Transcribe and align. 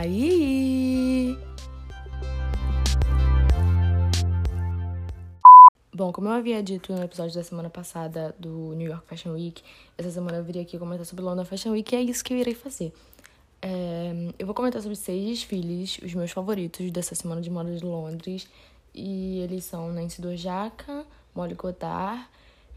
aí? 0.00 1.38
Bom, 5.92 6.12
como 6.12 6.28
eu 6.28 6.32
havia 6.32 6.62
dito 6.62 6.92
no 6.94 7.02
episódio 7.02 7.34
da 7.34 7.44
semana 7.44 7.68
passada 7.68 8.34
do 8.38 8.74
New 8.74 8.88
York 8.88 9.06
Fashion 9.06 9.32
Week, 9.32 9.62
essa 9.98 10.10
semana 10.10 10.38
eu 10.38 10.44
viria 10.44 10.62
aqui 10.62 10.78
comentar 10.78 11.04
sobre 11.04 11.22
London 11.22 11.44
Fashion 11.44 11.72
Week 11.72 11.94
e 11.94 11.98
é 11.98 12.02
isso 12.02 12.24
que 12.24 12.32
eu 12.32 12.38
irei 12.38 12.54
fazer. 12.54 12.92
É, 13.60 14.12
eu 14.38 14.46
vou 14.46 14.54
comentar 14.54 14.80
sobre 14.80 14.96
seis 14.96 15.40
desfiles, 15.40 15.98
os 16.02 16.14
meus 16.14 16.30
favoritos 16.30 16.90
dessa 16.90 17.14
semana 17.14 17.42
de 17.42 17.50
moda 17.50 17.74
de 17.74 17.84
Londres. 17.84 18.48
E 18.94 19.40
eles 19.40 19.64
são 19.64 19.92
Nancy 19.92 20.22
Dojaka, 20.22 21.04
Molly 21.34 21.54
Goddard, 21.54 22.26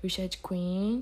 Richard 0.03 0.37
Quinn, 0.45 1.01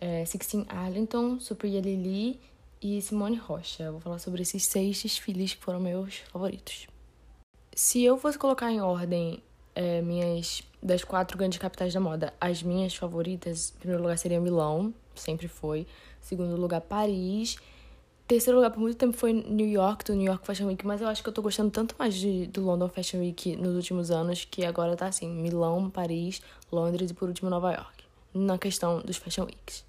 é, 0.00 0.24
Sixteen 0.24 0.64
Arlington, 0.68 1.40
Supriya 1.40 1.80
Lili 1.80 2.38
e 2.80 3.00
Simone 3.02 3.36
Rocha. 3.36 3.84
Eu 3.84 3.92
vou 3.92 4.00
falar 4.00 4.18
sobre 4.18 4.42
esses 4.42 4.64
seis 4.64 5.02
desfiles 5.02 5.54
que 5.54 5.62
foram 5.62 5.80
meus 5.80 6.18
favoritos. 6.32 6.86
Se 7.74 8.02
eu 8.02 8.18
fosse 8.18 8.38
colocar 8.38 8.70
em 8.70 8.80
ordem 8.80 9.42
é, 9.74 10.02
minhas 10.02 10.62
das 10.82 11.04
quatro 11.04 11.36
grandes 11.36 11.58
capitais 11.58 11.92
da 11.92 12.00
moda, 12.00 12.32
as 12.40 12.62
minhas 12.62 12.94
favoritas, 12.94 13.72
em 13.76 13.78
primeiro 13.80 14.02
lugar 14.02 14.18
seria 14.18 14.40
Milão, 14.40 14.94
sempre 15.14 15.48
foi. 15.48 15.86
Segundo 16.20 16.56
lugar, 16.56 16.80
Paris. 16.80 17.56
Terceiro 18.26 18.58
lugar 18.58 18.70
por 18.70 18.78
muito 18.80 18.96
tempo 18.96 19.16
foi 19.16 19.32
New 19.32 19.66
York, 19.66 20.04
do 20.04 20.14
New 20.14 20.26
York 20.26 20.46
Fashion 20.46 20.68
Week, 20.68 20.86
mas 20.86 21.00
eu 21.00 21.08
acho 21.08 21.20
que 21.20 21.28
eu 21.28 21.32
tô 21.32 21.42
gostando 21.42 21.70
tanto 21.70 21.96
mais 21.98 22.14
de, 22.14 22.46
do 22.46 22.62
London 22.64 22.88
Fashion 22.88 23.18
Week 23.18 23.56
nos 23.56 23.74
últimos 23.74 24.10
anos 24.10 24.46
que 24.48 24.64
agora 24.64 24.96
tá 24.96 25.06
assim: 25.06 25.28
Milão, 25.28 25.90
Paris, 25.90 26.40
Londres 26.70 27.10
e 27.10 27.14
por 27.14 27.28
último 27.28 27.50
Nova 27.50 27.72
York. 27.72 28.04
Na 28.32 28.56
questão 28.56 29.00
dos 29.00 29.16
Fashion 29.16 29.46
Weeks. 29.46 29.84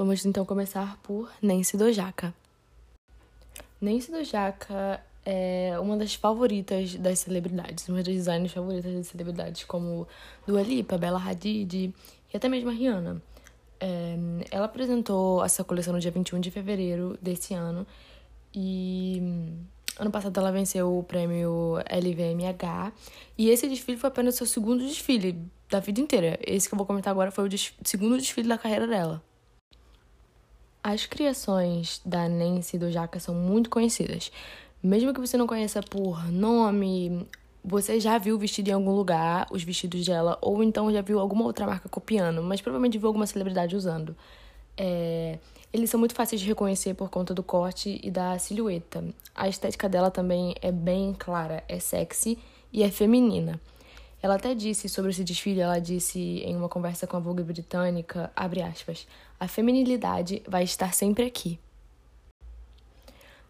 Vamos 0.00 0.24
então 0.24 0.46
começar 0.46 0.96
por 1.02 1.30
Nancy 1.42 1.76
Dojaka. 1.76 2.32
Nancy 3.78 4.10
Dojaka 4.10 4.98
é 5.26 5.78
uma 5.78 5.94
das 5.94 6.14
favoritas 6.14 6.94
das 6.94 7.18
celebridades, 7.18 7.86
uma 7.86 8.02
das 8.02 8.14
designers 8.14 8.50
favoritas 8.50 8.94
das 8.94 9.08
celebridades, 9.08 9.64
como 9.64 10.08
Dua 10.46 10.62
Lipa, 10.62 10.96
Bella 10.96 11.22
Hadid 11.22 11.92
e 12.32 12.34
até 12.34 12.48
mesmo 12.48 12.70
a 12.70 12.72
Rihanna. 12.72 13.20
É, 13.78 14.16
ela 14.50 14.64
apresentou 14.64 15.44
essa 15.44 15.62
coleção 15.62 15.92
no 15.92 16.00
dia 16.00 16.10
21 16.10 16.40
de 16.40 16.50
fevereiro 16.50 17.18
desse 17.20 17.52
ano 17.52 17.86
e 18.54 19.20
ano 19.98 20.10
passado 20.10 20.40
ela 20.40 20.50
venceu 20.50 20.96
o 20.96 21.02
prêmio 21.02 21.74
LVMH 21.84 22.90
e 23.36 23.50
esse 23.50 23.68
desfile 23.68 23.98
foi 23.98 24.08
apenas 24.08 24.36
o 24.36 24.38
seu 24.38 24.46
segundo 24.46 24.82
desfile 24.82 25.36
da 25.68 25.78
vida 25.78 26.00
inteira. 26.00 26.38
Esse 26.40 26.70
que 26.70 26.74
eu 26.74 26.78
vou 26.78 26.86
comentar 26.86 27.10
agora 27.10 27.30
foi 27.30 27.44
o 27.44 27.48
des 27.50 27.74
segundo 27.84 28.16
desfile 28.16 28.48
da 28.48 28.56
carreira 28.56 28.86
dela. 28.86 29.22
As 30.82 31.04
criações 31.04 32.00
da 32.06 32.26
Nancy 32.26 32.78
do 32.78 32.90
Jaca 32.90 33.20
são 33.20 33.34
muito 33.34 33.68
conhecidas. 33.68 34.32
Mesmo 34.82 35.12
que 35.12 35.20
você 35.20 35.36
não 35.36 35.46
conheça 35.46 35.82
por 35.82 36.32
nome, 36.32 37.26
você 37.62 38.00
já 38.00 38.16
viu 38.16 38.38
vestido 38.38 38.68
em 38.68 38.72
algum 38.72 38.92
lugar 38.92 39.46
os 39.50 39.62
vestidos 39.62 40.06
dela, 40.06 40.38
ou 40.40 40.62
então 40.62 40.90
já 40.90 41.02
viu 41.02 41.20
alguma 41.20 41.44
outra 41.44 41.66
marca 41.66 41.86
copiando, 41.86 42.42
mas 42.42 42.62
provavelmente 42.62 42.96
viu 42.96 43.08
alguma 43.08 43.26
celebridade 43.26 43.76
usando. 43.76 44.16
É... 44.76 45.38
Eles 45.70 45.90
são 45.90 46.00
muito 46.00 46.14
fáceis 46.14 46.40
de 46.40 46.48
reconhecer 46.48 46.94
por 46.94 47.10
conta 47.10 47.34
do 47.34 47.42
corte 47.42 48.00
e 48.02 48.10
da 48.10 48.38
silhueta. 48.38 49.04
A 49.34 49.48
estética 49.48 49.88
dela 49.88 50.10
também 50.10 50.54
é 50.62 50.72
bem 50.72 51.14
clara, 51.16 51.62
é 51.68 51.78
sexy 51.78 52.38
e 52.72 52.82
é 52.82 52.90
feminina. 52.90 53.60
Ela 54.22 54.34
até 54.34 54.54
disse 54.54 54.88
sobre 54.88 55.10
esse 55.10 55.24
desfile, 55.24 55.60
ela 55.60 55.78
disse 55.78 56.18
em 56.18 56.54
uma 56.54 56.68
conversa 56.68 57.06
com 57.06 57.16
a 57.16 57.20
Vogue 57.20 57.42
britânica, 57.42 58.30
abre 58.36 58.62
aspas, 58.62 59.06
a 59.38 59.48
feminilidade 59.48 60.42
vai 60.46 60.62
estar 60.62 60.92
sempre 60.92 61.24
aqui. 61.24 61.58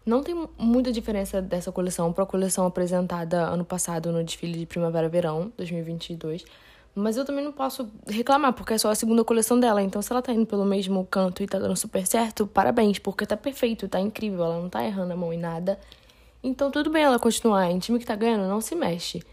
Não 0.05 0.23
tem 0.23 0.47
muita 0.57 0.91
diferença 0.91 1.41
dessa 1.41 1.71
coleção 1.71 2.11
para 2.11 2.23
a 2.23 2.27
coleção 2.27 2.65
apresentada 2.65 3.41
ano 3.41 3.63
passado 3.63 4.11
no 4.11 4.23
desfile 4.23 4.57
de 4.57 4.65
Primavera-Verão 4.65 5.51
2022, 5.57 6.43
mas 6.95 7.17
eu 7.17 7.25
também 7.25 7.43
não 7.43 7.51
posso 7.51 7.89
reclamar, 8.07 8.53
porque 8.53 8.73
é 8.73 8.77
só 8.77 8.89
a 8.89 8.95
segunda 8.95 9.23
coleção 9.23 9.59
dela. 9.59 9.81
Então, 9.81 10.01
se 10.01 10.11
ela 10.11 10.21
tá 10.21 10.33
indo 10.33 10.45
pelo 10.45 10.65
mesmo 10.65 11.05
canto 11.05 11.43
e 11.43 11.47
tá 11.47 11.59
dando 11.59 11.75
super 11.75 12.05
certo, 12.05 12.47
parabéns, 12.47 12.97
porque 12.99 13.25
tá 13.25 13.37
perfeito, 13.37 13.87
tá 13.87 13.99
incrível, 13.99 14.43
ela 14.43 14.59
não 14.59 14.69
tá 14.69 14.83
errando 14.83 15.13
a 15.13 15.15
mão 15.15 15.31
em 15.31 15.37
nada. 15.37 15.79
Então, 16.43 16.71
tudo 16.71 16.89
bem 16.89 17.03
ela 17.03 17.19
continuar. 17.19 17.69
Em 17.69 17.79
time 17.79 17.99
que 17.99 18.05
tá 18.05 18.15
ganhando, 18.15 18.47
não 18.47 18.59
se 18.59 18.75
mexe. 18.75 19.23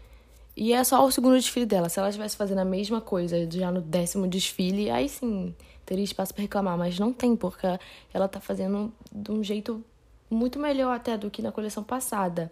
E 0.61 0.73
é 0.73 0.83
só 0.83 1.05
o 1.05 1.09
segundo 1.09 1.35
desfile 1.35 1.65
dela. 1.65 1.87
Se 1.87 1.99
ela 1.99 2.09
estivesse 2.09 2.35
fazendo 2.35 2.57
a 2.57 2.65
mesma 2.65 2.99
coisa 2.99 3.49
já 3.49 3.71
no 3.71 3.79
décimo 3.79 4.27
desfile, 4.27 4.89
aí 4.89 5.07
sim 5.07 5.55
teria 5.85 6.03
espaço 6.03 6.33
para 6.33 6.41
reclamar. 6.41 6.77
Mas 6.77 6.99
não 6.99 7.13
tem, 7.13 7.33
porque 7.33 7.65
ela 8.13 8.27
tá 8.27 8.41
fazendo 8.41 8.91
de 9.09 9.31
um 9.31 9.41
jeito 9.41 9.81
muito 10.29 10.59
melhor 10.59 10.93
até 10.93 11.17
do 11.17 11.31
que 11.31 11.41
na 11.41 11.49
coleção 11.49 11.81
passada. 11.81 12.51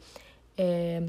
É, 0.58 1.04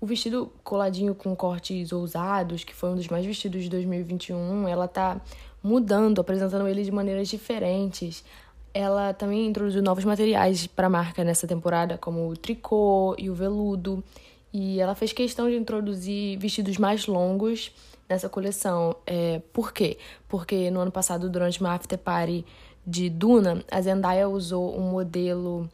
o 0.00 0.06
vestido 0.06 0.52
coladinho 0.64 1.14
com 1.14 1.36
cortes 1.36 1.92
ousados, 1.92 2.64
que 2.64 2.74
foi 2.74 2.90
um 2.90 2.96
dos 2.96 3.06
mais 3.06 3.24
vestidos 3.24 3.62
de 3.62 3.70
2021, 3.70 4.66
ela 4.66 4.88
tá 4.88 5.20
mudando, 5.62 6.20
apresentando 6.20 6.66
ele 6.66 6.82
de 6.82 6.90
maneiras 6.90 7.28
diferentes. 7.28 8.24
Ela 8.74 9.14
também 9.14 9.46
introduziu 9.46 9.84
novos 9.84 10.04
materiais 10.04 10.66
para 10.66 10.88
a 10.88 10.90
marca 10.90 11.22
nessa 11.22 11.46
temporada, 11.46 11.96
como 11.96 12.28
o 12.28 12.36
tricô 12.36 13.14
e 13.16 13.30
o 13.30 13.34
veludo. 13.36 14.02
E 14.52 14.80
ela 14.80 14.94
fez 14.94 15.12
questão 15.12 15.48
de 15.48 15.56
introduzir 15.56 16.38
vestidos 16.38 16.76
mais 16.76 17.06
longos 17.06 17.72
nessa 18.08 18.28
coleção. 18.28 18.96
É, 19.06 19.40
por 19.52 19.72
quê? 19.72 19.96
Porque 20.28 20.70
no 20.70 20.80
ano 20.80 20.90
passado, 20.90 21.30
durante 21.30 21.60
uma 21.60 21.74
after 21.74 21.98
party 21.98 22.44
de 22.86 23.08
Duna, 23.08 23.64
a 23.70 23.80
Zendaya 23.80 24.28
usou 24.28 24.76
um 24.76 24.90
modelo 24.90 25.70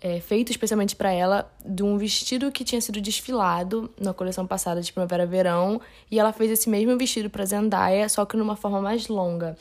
é, 0.00 0.20
feito 0.20 0.50
especialmente 0.50 0.94
para 0.94 1.12
ela 1.12 1.50
de 1.64 1.82
um 1.82 1.98
vestido 1.98 2.52
que 2.52 2.64
tinha 2.64 2.80
sido 2.80 3.00
desfilado 3.00 3.90
na 4.00 4.14
coleção 4.14 4.46
passada 4.46 4.80
de 4.80 4.92
primavera-verão 4.92 5.80
e 6.10 6.18
ela 6.18 6.32
fez 6.32 6.50
esse 6.50 6.68
mesmo 6.68 6.96
vestido 6.96 7.28
para 7.28 7.44
Zendaya, 7.44 8.08
só 8.08 8.24
que 8.24 8.36
numa 8.36 8.56
forma 8.56 8.80
mais 8.80 9.08
longa. 9.08 9.56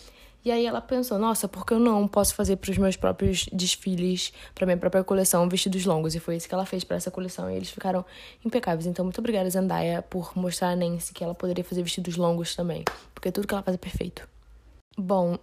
E 0.45 0.51
aí 0.51 0.63
ela 0.63 0.79
pensou, 0.79 1.17
nossa, 1.17 1.47
por 1.47 1.65
que 1.65 1.73
eu 1.73 1.79
não 1.79 2.07
posso 2.07 2.35
fazer 2.35 2.57
para 2.57 2.69
os 2.69 2.77
meus 2.77 2.95
próprios 2.95 3.47
desfiles, 3.51 4.31
para 4.53 4.67
minha 4.67 4.77
própria 4.77 5.03
coleção, 5.03 5.49
vestidos 5.49 5.85
longos? 5.85 6.13
E 6.13 6.19
foi 6.19 6.35
isso 6.35 6.47
que 6.47 6.53
ela 6.53 6.67
fez 6.67 6.83
para 6.83 6.97
essa 6.97 7.09
coleção 7.09 7.49
e 7.49 7.55
eles 7.55 7.71
ficaram 7.71 8.05
impecáveis. 8.45 8.85
Então, 8.85 9.03
muito 9.03 9.17
obrigada, 9.17 9.49
Zendaya, 9.49 10.03
por 10.03 10.37
mostrar 10.37 10.69
a 10.69 10.75
Nancy 10.75 11.15
que 11.15 11.23
ela 11.23 11.33
poderia 11.33 11.63
fazer 11.63 11.81
vestidos 11.81 12.15
longos 12.15 12.55
também, 12.55 12.83
porque 13.11 13.31
tudo 13.31 13.47
que 13.47 13.55
ela 13.55 13.63
faz 13.63 13.73
é 13.73 13.79
perfeito. 13.79 14.29
Bom, 14.95 15.35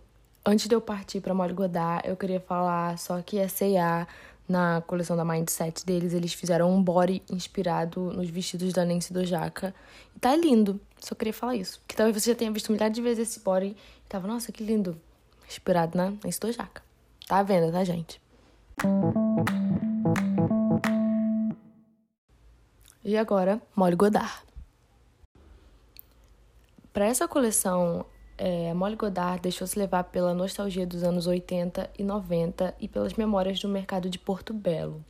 antes 0.47 0.69
de 0.69 0.75
eu 0.77 0.81
partir 0.81 1.21
para 1.21 1.35
Molly 1.35 1.53
Godard, 1.53 2.09
eu 2.09 2.17
queria 2.17 2.39
falar 2.39 2.97
só 2.97 3.21
que 3.23 3.41
a 3.41 3.49
C&A 3.49 4.07
na 4.53 4.83
coleção 4.83 5.17
da 5.17 5.25
Mindset 5.25 5.85
deles, 5.87 6.13
eles 6.13 6.35
fizeram 6.35 6.71
um 6.71 6.83
body 6.83 7.23
inspirado 7.31 8.13
nos 8.13 8.29
vestidos 8.29 8.75
da 8.75 8.85
Nancy 8.85 9.11
Dojaka. 9.11 9.75
E 10.15 10.21
tá 10.21 10.37
lindo. 10.37 10.79
Só 11.01 11.15
queria 11.15 11.33
falar 11.33 11.57
isso. 11.57 11.81
Que 11.89 11.97
talvez 11.97 12.23
você 12.23 12.31
já 12.31 12.37
tenha 12.37 12.53
visto 12.53 12.71
milhares 12.71 12.95
de 12.95 13.01
vezes 13.01 13.31
esse 13.31 13.41
body 13.41 13.69
e 13.69 14.09
tava, 14.09 14.29
nossa, 14.29 14.53
que 14.53 14.63
lindo. 14.63 15.01
Inspirado 15.49 15.97
na 15.97 16.11
Nancy 16.23 16.39
Dojaka. 16.39 16.83
Tá 17.27 17.39
à 17.39 17.43
venda, 17.43 17.73
tá, 17.73 17.83
gente? 17.83 18.21
E 23.03 23.17
agora, 23.17 23.61
Molly 23.75 23.97
Godard. 23.97 24.43
Para 26.93 27.07
essa 27.07 27.27
coleção, 27.27 28.05
é, 28.45 28.75
Molly 28.75 28.97
Goddard 28.97 29.41
deixou-se 29.41 29.79
levar 29.79 30.03
pela 30.03 30.35
nostalgia 30.35 30.85
dos 30.85 31.05
anos 31.05 31.29
80 31.29 31.89
e 31.97 32.03
90 32.03 32.75
e 32.81 32.89
pelas 32.89 33.15
memórias 33.15 33.61
do 33.61 33.69
mercado 33.69 34.11
de 34.11 34.19
Porto 34.19 34.53
Belo. 34.53 35.01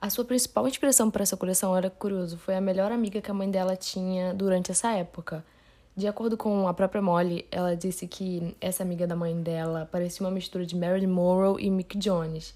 A 0.00 0.08
sua 0.08 0.24
principal 0.24 0.68
inspiração 0.68 1.10
para 1.10 1.24
essa 1.24 1.36
coleção, 1.36 1.76
era 1.76 1.90
curioso, 1.90 2.38
foi 2.38 2.54
a 2.54 2.60
melhor 2.60 2.92
amiga 2.92 3.20
que 3.20 3.28
a 3.28 3.34
mãe 3.34 3.50
dela 3.50 3.74
tinha 3.74 4.32
durante 4.32 4.70
essa 4.70 4.92
época. 4.92 5.44
De 5.96 6.06
acordo 6.06 6.36
com 6.36 6.68
a 6.68 6.74
própria 6.74 7.02
Molly, 7.02 7.44
ela 7.50 7.74
disse 7.74 8.06
que 8.06 8.54
essa 8.60 8.84
amiga 8.84 9.04
da 9.04 9.16
mãe 9.16 9.36
dela 9.42 9.88
parecia 9.90 10.24
uma 10.24 10.30
mistura 10.32 10.64
de 10.64 10.76
Marilyn 10.76 11.08
Monroe 11.08 11.60
e 11.60 11.68
Mick 11.68 11.98
Jones. 11.98 12.54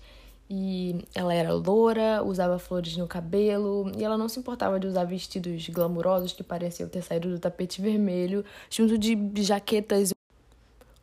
E 0.50 1.04
ela 1.14 1.34
era 1.34 1.52
loura, 1.52 2.22
usava 2.24 2.58
flores 2.58 2.96
no 2.96 3.06
cabelo, 3.06 3.92
e 3.96 4.02
ela 4.02 4.16
não 4.16 4.28
se 4.28 4.38
importava 4.38 4.80
de 4.80 4.86
usar 4.86 5.04
vestidos 5.04 5.68
glamurosos 5.68 6.32
que 6.32 6.42
pareciam 6.42 6.88
ter 6.88 7.02
saído 7.02 7.28
do 7.28 7.38
tapete 7.38 7.82
vermelho, 7.82 8.42
junto 8.70 8.96
de 8.96 9.42
jaquetas 9.42 10.12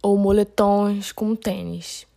ou 0.02 0.18
moletons 0.18 1.12
com 1.12 1.36
tênis. 1.36 2.08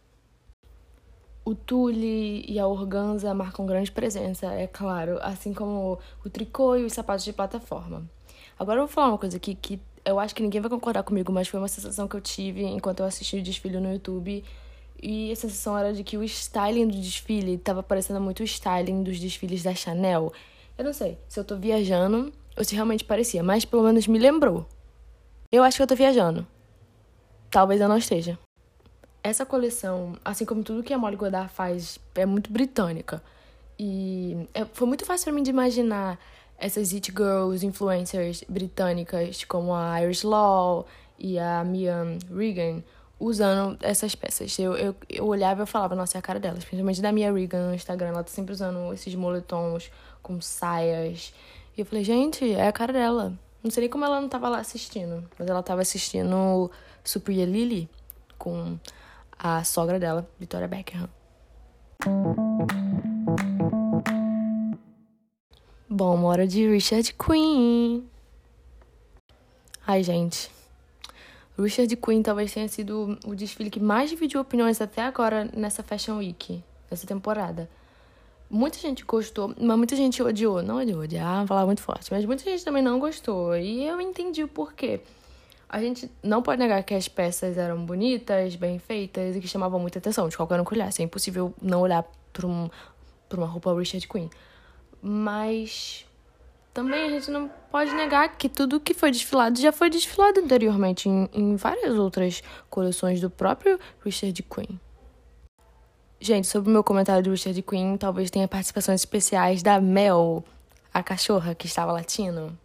O 1.44 1.54
tule 1.54 2.44
e 2.46 2.58
a 2.58 2.66
organza 2.66 3.32
marcam 3.34 3.66
grande 3.66 3.92
presença, 3.92 4.46
é 4.52 4.66
claro, 4.66 5.18
assim 5.20 5.52
como 5.52 5.98
o 6.24 6.30
tricô 6.30 6.76
e 6.76 6.84
os 6.84 6.92
sapatos 6.92 7.24
de 7.24 7.32
plataforma. 7.32 8.08
Agora 8.58 8.80
eu 8.80 8.86
vou 8.86 8.92
falar 8.92 9.08
uma 9.08 9.18
coisa 9.18 9.36
aqui 9.36 9.54
que 9.54 9.80
eu 10.04 10.18
acho 10.18 10.34
que 10.34 10.42
ninguém 10.42 10.60
vai 10.60 10.70
concordar 10.70 11.02
comigo, 11.02 11.30
mas 11.32 11.48
foi 11.48 11.60
uma 11.60 11.68
sensação 11.68 12.08
que 12.08 12.16
eu 12.16 12.20
tive 12.20 12.64
enquanto 12.64 13.00
eu 13.00 13.06
assisti 13.06 13.36
o 13.36 13.42
desfile 13.42 13.78
no 13.80 13.92
YouTube 13.92 14.42
e 15.02 15.30
a 15.30 15.36
sensação 15.36 15.76
era 15.78 15.92
de 15.92 16.02
que 16.02 16.16
o 16.16 16.24
styling 16.24 16.88
do 16.88 17.00
desfile 17.00 17.54
estava 17.54 17.82
parecendo 17.82 18.20
muito 18.20 18.40
o 18.40 18.44
styling 18.44 19.02
dos 19.02 19.18
desfiles 19.18 19.62
da 19.62 19.74
Chanel. 19.74 20.32
Eu 20.76 20.84
não 20.84 20.92
sei 20.92 21.18
se 21.28 21.38
eu 21.38 21.44
tô 21.44 21.56
viajando 21.56 22.32
ou 22.56 22.64
se 22.64 22.74
realmente 22.74 23.04
parecia, 23.04 23.42
mas 23.42 23.64
pelo 23.64 23.82
menos 23.82 24.06
me 24.06 24.18
lembrou. 24.18 24.66
Eu 25.50 25.62
acho 25.62 25.76
que 25.76 25.82
eu 25.82 25.86
tô 25.86 25.94
viajando. 25.94 26.46
Talvez 27.50 27.80
eu 27.80 27.88
não 27.88 27.96
esteja. 27.98 28.38
essa 29.22 29.44
coleção, 29.44 30.16
assim 30.24 30.44
como 30.44 30.62
tudo 30.62 30.82
que 30.82 30.92
a 30.92 30.98
Molly 30.98 31.16
Goddard 31.16 31.52
faz, 31.52 31.98
é 32.14 32.24
muito 32.26 32.50
britânica. 32.50 33.22
E 33.78 34.48
é, 34.54 34.64
foi 34.64 34.86
muito 34.86 35.04
fácil 35.04 35.26
para 35.26 35.32
mim 35.34 35.42
de 35.42 35.50
imaginar 35.50 36.18
essas 36.58 36.92
it 36.92 37.10
girls, 37.10 37.64
influencers 37.64 38.44
britânicas, 38.48 39.44
como 39.44 39.74
a 39.74 40.02
Iris 40.02 40.22
Law 40.22 40.86
e 41.18 41.38
a 41.38 41.62
Mia 41.64 42.18
Regan, 42.34 42.82
usando 43.18 43.76
essas 43.82 44.14
peças. 44.14 44.58
Eu, 44.58 44.76
eu, 44.76 44.94
eu 45.08 45.26
olhava 45.26 45.60
e 45.60 45.62
eu 45.62 45.66
falava, 45.66 45.94
nossa, 45.94 46.18
é 46.18 46.20
a 46.20 46.22
cara 46.22 46.38
delas. 46.38 46.64
Principalmente 46.64 47.02
da 47.02 47.12
Mia 47.12 47.32
Regan 47.32 47.68
no 47.68 47.74
Instagram, 47.74 48.08
ela 48.08 48.24
tá 48.24 48.30
sempre 48.30 48.52
usando 48.52 48.92
esses 48.92 49.14
moletons 49.14 49.90
com 50.22 50.40
saias. 50.40 51.32
E 51.76 51.80
eu 51.80 51.86
falei, 51.86 52.04
gente, 52.04 52.52
é 52.52 52.68
a 52.68 52.72
cara 52.72 52.92
dela. 52.92 53.32
Não 53.62 53.70
sei 53.70 53.82
nem 53.82 53.90
como 53.90 54.04
ela 54.04 54.20
não 54.20 54.28
tava 54.28 54.48
lá 54.48 54.58
assistindo, 54.58 55.28
mas 55.38 55.48
ela 55.48 55.62
tava 55.62 55.82
assistindo 55.82 56.70
Supriya 57.02 57.44
Lily 57.44 57.88
com 58.38 58.78
a 59.36 59.64
sogra 59.64 59.98
dela, 59.98 60.28
Victoria 60.38 60.68
Beckham. 60.68 61.08
Bom, 65.88 66.22
hora 66.24 66.46
de 66.46 66.68
Richard 66.68 67.12
Queen. 67.14 68.08
Ai, 69.84 70.02
gente. 70.04 70.50
Richard 71.58 71.94
Queen 71.96 72.22
talvez 72.22 72.52
tenha 72.52 72.68
sido 72.68 73.18
o 73.26 73.34
desfile 73.34 73.68
que 73.68 73.80
mais 73.80 74.10
dividiu 74.10 74.40
opiniões 74.40 74.80
até 74.80 75.02
agora 75.02 75.50
nessa 75.52 75.82
Fashion 75.82 76.18
Week, 76.18 76.62
nessa 76.88 77.06
temporada. 77.06 77.68
Muita 78.48 78.78
gente 78.78 79.04
gostou, 79.04 79.54
mas 79.60 79.76
muita 79.76 79.96
gente 79.96 80.22
odiou. 80.22 80.62
Não 80.62 80.76
odiou, 80.76 81.02
odiar, 81.02 81.46
falar 81.46 81.66
muito 81.66 81.82
forte. 81.82 82.10
Mas 82.12 82.24
muita 82.24 82.44
gente 82.44 82.64
também 82.64 82.82
não 82.82 82.98
gostou. 82.98 83.56
E 83.56 83.84
eu 83.84 84.00
entendi 84.00 84.42
o 84.42 84.48
porquê. 84.48 85.00
A 85.68 85.80
gente 85.80 86.10
não 86.22 86.42
pode 86.42 86.58
negar 86.58 86.82
que 86.82 86.94
as 86.94 87.08
peças 87.08 87.58
eram 87.58 87.84
bonitas, 87.84 88.56
bem 88.56 88.78
feitas 88.78 89.36
e 89.36 89.40
que 89.40 89.46
chamavam 89.46 89.78
muita 89.78 89.98
atenção 89.98 90.26
de 90.28 90.36
qualquer 90.36 90.58
um 90.58 90.64
que 90.64 90.72
olhasse. 90.72 91.02
É 91.02 91.04
impossível 91.04 91.52
não 91.60 91.82
olhar 91.82 92.06
para 92.32 92.46
um, 92.46 92.70
uma 93.34 93.46
roupa 93.46 93.76
Richard 93.78 94.08
Queen. 94.08 94.30
Mas 95.02 96.06
também 96.78 97.06
a 97.06 97.10
gente 97.10 97.28
não 97.28 97.50
pode 97.72 97.92
negar 97.92 98.36
que 98.36 98.48
tudo 98.48 98.78
que 98.78 98.94
foi 98.94 99.10
desfilado 99.10 99.60
já 99.60 99.72
foi 99.72 99.90
desfilado 99.90 100.38
anteriormente 100.38 101.08
em, 101.08 101.28
em 101.32 101.56
várias 101.56 101.98
outras 101.98 102.40
coleções 102.70 103.20
do 103.20 103.28
próprio 103.28 103.80
Richard 104.04 104.40
Queen. 104.44 104.78
Gente, 106.20 106.46
sobre 106.46 106.70
o 106.70 106.72
meu 106.72 106.84
comentário 106.84 107.24
do 107.24 107.30
Richard 107.30 107.60
Queen, 107.62 107.96
talvez 107.96 108.30
tenha 108.30 108.46
participações 108.46 109.00
especiais 109.00 109.60
da 109.60 109.80
Mel, 109.80 110.44
a 110.94 111.02
cachorra 111.02 111.52
que 111.52 111.66
estava 111.66 111.90
latindo. 111.90 112.56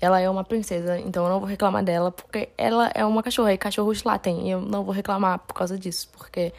Ela 0.00 0.18
é 0.20 0.28
uma 0.28 0.42
princesa, 0.42 0.98
então 0.98 1.24
eu 1.24 1.30
não 1.30 1.38
vou 1.38 1.48
reclamar 1.48 1.84
dela, 1.84 2.10
porque 2.10 2.48
ela 2.58 2.90
é 2.96 3.04
uma 3.06 3.22
cachorra 3.22 3.52
e 3.52 3.58
cachorros 3.58 4.02
latem. 4.02 4.48
E 4.48 4.50
eu 4.50 4.60
não 4.60 4.82
vou 4.82 4.92
reclamar 4.92 5.38
por 5.38 5.54
causa 5.54 5.78
disso, 5.78 6.08
porque 6.18 6.52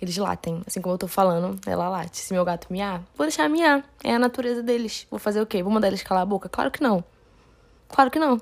eles 0.00 0.16
latem. 0.16 0.62
Assim 0.66 0.80
como 0.80 0.94
eu 0.94 0.98
tô 0.98 1.06
falando, 1.06 1.58
ela 1.66 1.88
late. 1.88 2.18
Se 2.18 2.32
meu 2.32 2.44
gato 2.44 2.68
miar, 2.70 3.02
vou 3.16 3.26
deixar 3.26 3.48
miar. 3.48 3.84
É 4.02 4.14
a 4.14 4.18
natureza 4.18 4.62
deles. 4.62 5.06
Vou 5.10 5.18
fazer 5.18 5.40
o 5.40 5.46
quê? 5.46 5.62
Vou 5.62 5.72
mandar 5.72 5.88
eles 5.88 6.02
calar 6.02 6.22
a 6.22 6.26
boca? 6.26 6.48
Claro 6.48 6.70
que 6.70 6.82
não. 6.82 7.04
Claro 7.88 8.10
que 8.10 8.18
não. 8.18 8.40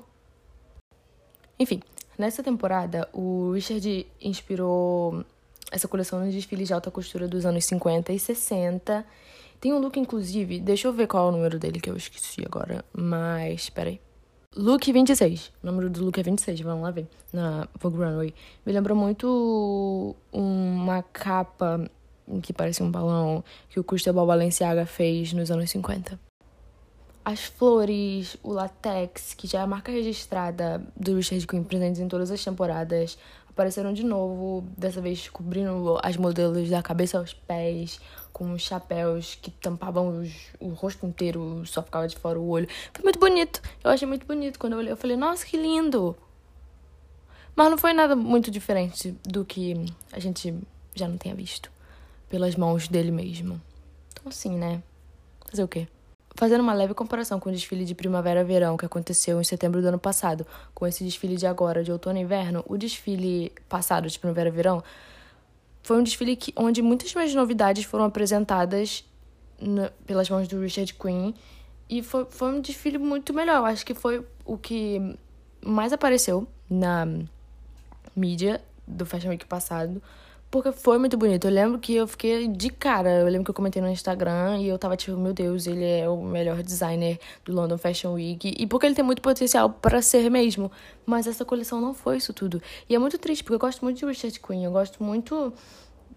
Enfim, 1.59 1.81
nessa 2.17 2.41
temporada, 2.41 3.09
o 3.11 3.51
Richard 3.51 4.07
inspirou 4.21 5.25
essa 5.71 5.87
coleção 5.87 6.23
de 6.25 6.33
desfiles 6.33 6.67
de 6.67 6.73
alta 6.73 6.89
costura 6.89 7.27
dos 7.27 7.45
anos 7.45 7.65
50 7.65 8.13
e 8.13 8.19
60. 8.19 9.05
Tem 9.59 9.73
um 9.73 9.79
look, 9.79 9.99
inclusive, 9.99 10.59
deixa 10.59 10.87
eu 10.87 10.93
ver 10.93 11.07
qual 11.07 11.27
é 11.27 11.29
o 11.29 11.31
número 11.33 11.59
dele 11.59 11.81
que 11.81 11.89
eu 11.89 11.97
esqueci 11.97 12.41
agora. 12.45 12.85
Mas, 12.93 13.69
peraí. 13.69 13.99
Look 14.55 14.91
26. 14.91 15.51
O 15.61 15.67
número 15.67 15.89
do 15.89 16.03
look 16.03 16.19
é 16.19 16.23
26, 16.23 16.61
vamos 16.61 16.83
lá 16.83 16.91
ver. 16.91 17.07
Na 17.31 17.67
Vogue 17.79 17.97
Runway. 17.97 18.33
Me 18.65 18.73
lembrou 18.73 18.97
muito 18.97 20.15
uma 20.33 21.03
capa 21.03 21.89
que 22.41 22.51
parece 22.51 22.81
um 22.81 22.89
balão 22.89 23.43
que 23.69 23.79
o 23.79 23.83
Cristobal 23.83 24.25
Balenciaga 24.25 24.85
fez 24.85 25.33
nos 25.33 25.51
anos 25.51 25.69
50. 25.69 26.19
As 27.23 27.43
flores, 27.45 28.37
o 28.41 28.51
latex, 28.51 29.35
que 29.35 29.45
já 29.45 29.59
é 29.59 29.61
a 29.61 29.67
marca 29.67 29.91
registrada 29.91 30.81
do 30.95 31.15
Richard 31.15 31.45
Quinn 31.45 31.63
presentes 31.63 32.01
em 32.01 32.07
todas 32.07 32.31
as 32.31 32.43
temporadas, 32.43 33.19
apareceram 33.49 33.93
de 33.93 34.03
novo, 34.03 34.67
dessa 34.75 34.99
vez 34.99 35.29
cobrindo 35.29 35.99
as 36.01 36.17
modelos 36.17 36.69
da 36.69 36.81
cabeça 36.81 37.19
aos 37.19 37.33
pés, 37.33 37.99
com 38.31 38.57
chapéus 38.57 39.37
que 39.41 39.51
tampavam 39.51 40.21
os, 40.21 40.31
o 40.59 40.69
rosto 40.69 41.05
inteiro, 41.05 41.63
só 41.65 41.81
ficava 41.83 42.07
de 42.07 42.15
fora 42.15 42.39
o 42.39 42.47
olho. 42.47 42.67
Foi 42.93 43.03
muito 43.03 43.19
bonito. 43.19 43.61
Eu 43.83 43.91
achei 43.91 44.07
muito 44.07 44.25
bonito. 44.25 44.57
Quando 44.59 44.73
eu 44.73 44.79
olhei, 44.79 44.91
eu 44.91 44.97
falei, 44.97 45.17
nossa, 45.17 45.45
que 45.45 45.57
lindo! 45.57 46.15
Mas 47.55 47.69
não 47.69 47.77
foi 47.77 47.91
nada 47.91 48.15
muito 48.15 48.49
diferente 48.49 49.11
do 49.23 49.43
que 49.43 49.85
a 50.13 50.19
gente 50.19 50.55
já 50.95 51.07
não 51.07 51.17
tenha 51.17 51.35
visto 51.35 51.69
pelas 52.29 52.55
mãos 52.55 52.87
dele 52.87 53.11
mesmo. 53.11 53.59
Então, 54.13 54.29
assim, 54.29 54.57
né? 54.57 54.81
Fazer 55.49 55.63
o 55.63 55.67
quê? 55.67 55.87
Fazendo 56.35 56.61
uma 56.61 56.73
leve 56.73 56.93
comparação 56.93 57.39
com 57.39 57.49
o 57.49 57.51
desfile 57.51 57.83
de 57.83 57.93
primavera-verão 57.93 58.77
que 58.77 58.85
aconteceu 58.85 59.41
em 59.41 59.43
setembro 59.43 59.81
do 59.81 59.87
ano 59.87 59.99
passado, 59.99 60.47
com 60.73 60.87
esse 60.87 61.03
desfile 61.03 61.35
de 61.35 61.47
agora, 61.47 61.83
de 61.83 61.91
outono 61.91 62.17
e 62.17 62.21
inverno, 62.21 62.63
o 62.65 62.77
desfile 62.77 63.51
passado 63.67 64.07
de 64.07 64.17
primavera-verão 64.17 64.81
foi 65.89 65.97
um 65.97 66.03
desfile 66.03 66.35
que, 66.35 66.53
onde 66.55 66.83
muitas 66.83 67.15
mais 67.15 67.33
novidades 67.33 67.83
foram 67.83 68.05
apresentadas 68.05 69.03
pelas 70.05 70.29
mãos 70.29 70.47
do 70.47 70.61
Richard 70.61 70.93
Quinn. 70.93 71.33
E 71.89 72.03
foi, 72.03 72.27
foi 72.29 72.53
um 72.53 72.61
desfile 72.61 72.99
muito 72.99 73.33
melhor. 73.33 73.57
Eu 73.57 73.65
acho 73.65 73.83
que 73.83 73.95
foi 73.95 74.23
o 74.45 74.55
que 74.55 75.17
mais 75.65 75.91
apareceu 75.91 76.47
na 76.69 77.07
mídia 78.15 78.61
do 78.85 79.03
Fashion 79.03 79.29
Week 79.29 79.47
passado. 79.47 79.99
Porque 80.51 80.71
foi 80.71 80.97
muito 80.97 81.15
bonito. 81.15 81.45
Eu 81.45 81.51
lembro 81.51 81.77
que 81.77 81.93
eu 81.93 82.07
fiquei 82.07 82.47
de 82.47 82.71
cara. 82.71 83.19
Eu 83.19 83.27
lembro 83.27 83.43
que 83.45 83.51
eu 83.51 83.55
comentei 83.55 83.81
no 83.81 83.87
Instagram 83.87 84.57
e 84.57 84.67
eu 84.67 84.79
tava 84.79 84.97
tipo, 84.97 85.15
meu 85.15 85.31
Deus, 85.31 85.67
ele 85.67 85.85
é 85.85 86.09
o 86.09 86.23
melhor 86.23 86.63
designer 86.63 87.19
do 87.45 87.53
London 87.53 87.77
Fashion 87.77 88.13
Week. 88.13 88.55
E 88.57 88.65
porque 88.65 88.87
ele 88.87 88.95
tem 88.95 89.05
muito 89.05 89.21
potencial 89.21 89.69
para 89.69 90.01
ser 90.01 90.29
mesmo. 90.31 90.71
Mas 91.05 91.27
essa 91.27 91.45
coleção 91.45 91.79
não 91.79 91.93
foi 91.93 92.17
isso 92.17 92.33
tudo. 92.33 92.59
E 92.89 92.95
é 92.95 92.99
muito 92.99 93.19
triste, 93.19 93.43
porque 93.43 93.55
eu 93.55 93.59
gosto 93.59 93.83
muito 93.85 93.99
de 93.99 94.05
Richard 94.05 94.39
Quinn. 94.39 94.63
Eu 94.63 94.71
gosto 94.71 95.03
muito 95.03 95.53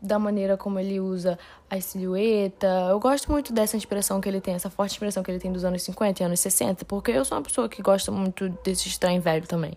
da 0.01 0.19
maneira 0.19 0.57
como 0.57 0.79
ele 0.79 0.99
usa 0.99 1.39
a 1.69 1.79
silhueta. 1.79 2.89
Eu 2.89 2.99
gosto 2.99 3.31
muito 3.31 3.53
dessa 3.53 3.77
inspiração 3.77 4.19
que 4.19 4.29
ele 4.31 4.41
tem, 4.41 4.55
essa 4.55 4.71
forte 4.71 4.93
inspiração 4.93 5.23
que 5.23 5.31
ele 5.31 5.39
tem 5.39 5.53
dos 5.53 5.63
anos 5.63 5.83
50 5.83 6.23
e 6.23 6.27
anos 6.27 6.41
60. 6.41 6.87
Porque 6.87 7.11
eu 7.11 7.25
sou 7.25 7.37
uma 7.37 7.45
pessoa 7.45 7.69
que 7.69 7.83
gosta 7.83 8.11
muito 8.11 8.49
desse 8.65 8.89
estranho 8.89 9.21
velho 9.21 9.47
também. 9.47 9.77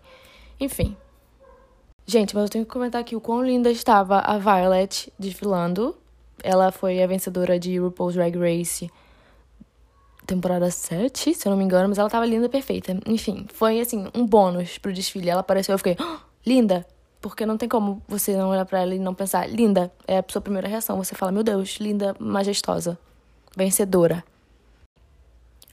Enfim, 0.59 0.95
Gente, 2.05 2.35
mas 2.35 2.43
eu 2.43 2.49
tenho 2.49 2.65
que 2.65 2.71
comentar 2.71 3.01
aqui 3.01 3.15
o 3.15 3.21
quão 3.21 3.43
linda 3.43 3.71
estava 3.71 4.19
a 4.19 4.37
Violet 4.37 5.11
desfilando. 5.17 5.95
Ela 6.43 6.71
foi 6.71 7.01
a 7.01 7.07
vencedora 7.07 7.59
de 7.59 7.79
RuPaul's 7.79 8.13
Drag 8.13 8.37
Race 8.37 8.89
temporada 10.25 10.69
7, 10.69 11.33
se 11.33 11.47
eu 11.47 11.51
não 11.51 11.57
me 11.57 11.63
engano, 11.63 11.87
mas 11.87 11.97
ela 11.97 12.09
tava 12.09 12.25
linda, 12.25 12.49
perfeita. 12.49 12.97
Enfim, 13.05 13.45
foi 13.53 13.79
assim, 13.79 14.07
um 14.13 14.25
bônus 14.25 14.77
pro 14.77 14.91
desfile. 14.91 15.29
Ela 15.29 15.41
apareceu, 15.41 15.73
eu 15.73 15.77
fiquei, 15.77 15.95
oh, 15.99 16.17
linda! 16.45 16.85
Porque 17.21 17.45
não 17.45 17.57
tem 17.57 17.67
como 17.67 18.01
você 18.07 18.35
não 18.35 18.49
olhar 18.49 18.65
para 18.65 18.81
ela 18.81 18.93
e 18.93 18.99
não 18.99 19.13
pensar, 19.13 19.47
linda. 19.49 19.91
É 20.07 20.19
a 20.19 20.25
sua 20.27 20.41
primeira 20.41 20.67
reação. 20.67 20.97
Você 20.97 21.15
fala, 21.15 21.31
meu 21.31 21.43
Deus, 21.43 21.77
linda, 21.79 22.15
majestosa, 22.19 22.97
vencedora. 23.55 24.23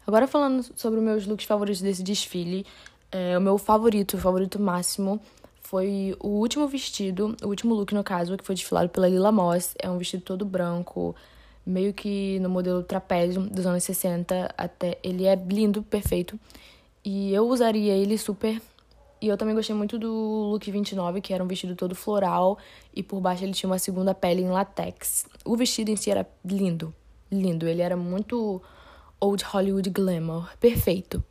Agora 0.06 0.26
falando 0.26 0.64
sobre 0.74 1.00
meus 1.00 1.26
looks 1.26 1.46
favoritos 1.46 1.80
desse 1.80 2.02
desfile, 2.02 2.66
é, 3.10 3.36
o 3.36 3.40
meu 3.40 3.58
favorito, 3.58 4.14
o 4.16 4.18
favorito 4.18 4.60
máximo, 4.60 5.20
foi 5.72 6.14
o 6.20 6.28
último 6.28 6.68
vestido, 6.68 7.34
o 7.42 7.46
último 7.46 7.72
look 7.72 7.94
no 7.94 8.04
caso, 8.04 8.36
que 8.36 8.44
foi 8.44 8.54
desfilado 8.54 8.90
pela 8.90 9.08
Lila 9.08 9.32
Moss. 9.32 9.74
É 9.78 9.88
um 9.88 9.96
vestido 9.96 10.22
todo 10.22 10.44
branco, 10.44 11.16
meio 11.64 11.94
que 11.94 12.38
no 12.40 12.50
modelo 12.50 12.82
trapézio 12.82 13.40
dos 13.40 13.64
anos 13.64 13.82
60. 13.82 14.54
Até 14.54 14.98
ele 15.02 15.24
é 15.24 15.34
lindo, 15.34 15.82
perfeito. 15.82 16.38
E 17.02 17.32
eu 17.32 17.48
usaria 17.48 17.94
ele 17.94 18.18
super. 18.18 18.60
E 19.18 19.28
eu 19.28 19.36
também 19.38 19.54
gostei 19.54 19.74
muito 19.74 19.98
do 19.98 20.50
look 20.50 20.70
29, 20.70 21.22
que 21.22 21.32
era 21.32 21.42
um 21.42 21.46
vestido 21.46 21.74
todo 21.74 21.94
floral 21.94 22.58
e 22.94 23.02
por 23.02 23.18
baixo 23.22 23.42
ele 23.42 23.54
tinha 23.54 23.70
uma 23.70 23.78
segunda 23.78 24.12
pele 24.12 24.42
em 24.42 24.50
latex. 24.50 25.24
O 25.42 25.56
vestido 25.56 25.90
em 25.90 25.96
si 25.96 26.10
era 26.10 26.28
lindo, 26.44 26.92
lindo. 27.30 27.66
Ele 27.66 27.80
era 27.80 27.96
muito 27.96 28.60
old 29.18 29.42
Hollywood 29.42 29.88
glamour, 29.88 30.50
perfeito. 30.60 31.24